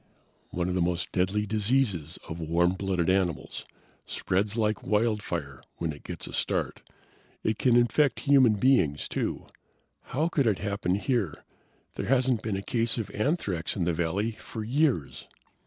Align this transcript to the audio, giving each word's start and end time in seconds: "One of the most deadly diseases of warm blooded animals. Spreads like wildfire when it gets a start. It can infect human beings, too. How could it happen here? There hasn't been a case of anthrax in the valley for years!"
"One 0.49 0.67
of 0.67 0.73
the 0.73 0.81
most 0.81 1.11
deadly 1.11 1.45
diseases 1.45 2.17
of 2.27 2.39
warm 2.39 2.73
blooded 2.73 3.07
animals. 3.07 3.65
Spreads 4.07 4.57
like 4.57 4.81
wildfire 4.81 5.61
when 5.77 5.93
it 5.93 6.01
gets 6.01 6.25
a 6.25 6.33
start. 6.33 6.81
It 7.43 7.59
can 7.59 7.75
infect 7.75 8.21
human 8.21 8.55
beings, 8.55 9.07
too. 9.07 9.45
How 10.05 10.27
could 10.27 10.47
it 10.47 10.57
happen 10.57 10.95
here? 10.95 11.45
There 11.93 12.07
hasn't 12.07 12.41
been 12.41 12.57
a 12.57 12.63
case 12.63 12.97
of 12.97 13.11
anthrax 13.11 13.75
in 13.75 13.83
the 13.83 13.93
valley 13.93 14.31
for 14.31 14.63
years!" 14.63 15.27